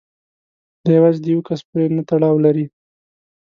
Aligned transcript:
دا 0.83 0.89
یوازې 0.97 1.19
د 1.21 1.25
یو 1.33 1.41
کس 1.47 1.59
پورې 1.69 1.85
نه 1.95 2.01
تړاو 2.09 2.43
لري. 2.45 2.65